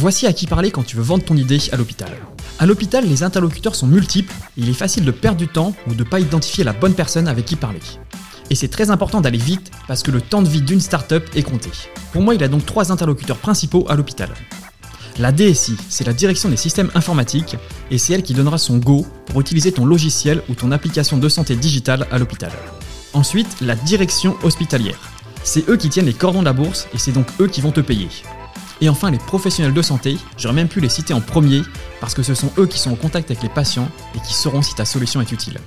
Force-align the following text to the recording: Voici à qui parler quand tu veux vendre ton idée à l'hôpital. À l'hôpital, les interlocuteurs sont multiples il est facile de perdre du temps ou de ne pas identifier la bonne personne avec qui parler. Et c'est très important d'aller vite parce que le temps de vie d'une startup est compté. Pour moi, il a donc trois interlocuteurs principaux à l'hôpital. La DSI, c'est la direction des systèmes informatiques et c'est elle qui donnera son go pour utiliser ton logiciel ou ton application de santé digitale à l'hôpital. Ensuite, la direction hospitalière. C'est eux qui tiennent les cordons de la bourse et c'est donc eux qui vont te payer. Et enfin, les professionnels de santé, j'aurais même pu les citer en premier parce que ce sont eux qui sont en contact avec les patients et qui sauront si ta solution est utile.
Voici 0.00 0.26
à 0.26 0.32
qui 0.32 0.46
parler 0.46 0.70
quand 0.70 0.82
tu 0.82 0.96
veux 0.96 1.02
vendre 1.02 1.24
ton 1.24 1.36
idée 1.36 1.58
à 1.72 1.76
l'hôpital. 1.76 2.08
À 2.58 2.64
l'hôpital, 2.64 3.06
les 3.06 3.22
interlocuteurs 3.22 3.74
sont 3.74 3.86
multiples 3.86 4.32
il 4.56 4.70
est 4.70 4.72
facile 4.72 5.04
de 5.04 5.10
perdre 5.10 5.36
du 5.36 5.46
temps 5.46 5.74
ou 5.86 5.92
de 5.92 6.02
ne 6.02 6.08
pas 6.08 6.20
identifier 6.20 6.64
la 6.64 6.72
bonne 6.72 6.94
personne 6.94 7.28
avec 7.28 7.44
qui 7.44 7.54
parler. 7.54 7.82
Et 8.48 8.54
c'est 8.54 8.68
très 8.68 8.88
important 8.88 9.20
d'aller 9.20 9.36
vite 9.36 9.70
parce 9.86 10.02
que 10.02 10.10
le 10.10 10.22
temps 10.22 10.40
de 10.40 10.48
vie 10.48 10.62
d'une 10.62 10.80
startup 10.80 11.24
est 11.34 11.42
compté. 11.42 11.68
Pour 12.14 12.22
moi, 12.22 12.34
il 12.34 12.42
a 12.42 12.48
donc 12.48 12.64
trois 12.64 12.90
interlocuteurs 12.90 13.36
principaux 13.36 13.84
à 13.90 13.94
l'hôpital. 13.94 14.30
La 15.18 15.32
DSI, 15.32 15.76
c'est 15.90 16.06
la 16.06 16.14
direction 16.14 16.48
des 16.48 16.56
systèmes 16.56 16.90
informatiques 16.94 17.58
et 17.90 17.98
c'est 17.98 18.14
elle 18.14 18.22
qui 18.22 18.32
donnera 18.32 18.56
son 18.56 18.78
go 18.78 19.06
pour 19.26 19.42
utiliser 19.42 19.70
ton 19.70 19.84
logiciel 19.84 20.40
ou 20.48 20.54
ton 20.54 20.72
application 20.72 21.18
de 21.18 21.28
santé 21.28 21.56
digitale 21.56 22.06
à 22.10 22.16
l'hôpital. 22.16 22.52
Ensuite, 23.12 23.54
la 23.60 23.74
direction 23.74 24.34
hospitalière. 24.44 25.10
C'est 25.44 25.68
eux 25.68 25.76
qui 25.76 25.90
tiennent 25.90 26.06
les 26.06 26.14
cordons 26.14 26.40
de 26.40 26.46
la 26.46 26.54
bourse 26.54 26.88
et 26.94 26.98
c'est 26.98 27.12
donc 27.12 27.26
eux 27.38 27.48
qui 27.48 27.60
vont 27.60 27.72
te 27.72 27.80
payer. 27.80 28.08
Et 28.80 28.88
enfin, 28.88 29.10
les 29.10 29.18
professionnels 29.18 29.74
de 29.74 29.82
santé, 29.82 30.16
j'aurais 30.38 30.54
même 30.54 30.68
pu 30.68 30.80
les 30.80 30.88
citer 30.88 31.12
en 31.12 31.20
premier 31.20 31.62
parce 32.00 32.14
que 32.14 32.22
ce 32.22 32.34
sont 32.34 32.50
eux 32.58 32.66
qui 32.66 32.78
sont 32.78 32.92
en 32.92 32.96
contact 32.96 33.30
avec 33.30 33.42
les 33.42 33.50
patients 33.50 33.88
et 34.14 34.20
qui 34.20 34.32
sauront 34.32 34.62
si 34.62 34.74
ta 34.74 34.84
solution 34.84 35.20
est 35.20 35.32
utile. 35.32 35.58